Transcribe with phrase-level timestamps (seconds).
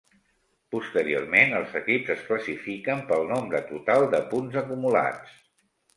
[0.75, 5.37] Posteriorment, els equips es classifiquen pel nombre total de punts acumulats.